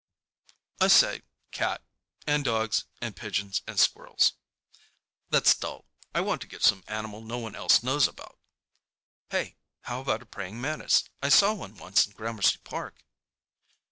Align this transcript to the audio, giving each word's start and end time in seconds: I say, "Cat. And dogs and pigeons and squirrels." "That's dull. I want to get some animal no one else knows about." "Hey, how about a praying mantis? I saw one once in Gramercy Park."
I 0.79 0.87
say, 0.87 1.21
"Cat. 1.51 1.83
And 2.25 2.43
dogs 2.43 2.85
and 3.01 3.15
pigeons 3.15 3.61
and 3.67 3.79
squirrels." 3.79 4.33
"That's 5.29 5.53
dull. 5.53 5.85
I 6.15 6.21
want 6.21 6.41
to 6.41 6.47
get 6.47 6.63
some 6.63 6.83
animal 6.87 7.21
no 7.21 7.37
one 7.37 7.53
else 7.55 7.83
knows 7.83 8.07
about." 8.07 8.39
"Hey, 9.29 9.57
how 9.81 10.01
about 10.01 10.23
a 10.23 10.25
praying 10.25 10.59
mantis? 10.59 11.03
I 11.21 11.29
saw 11.29 11.53
one 11.53 11.75
once 11.77 12.07
in 12.07 12.13
Gramercy 12.13 12.57
Park." 12.63 13.03